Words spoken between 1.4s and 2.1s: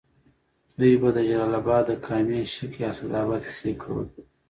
اباد د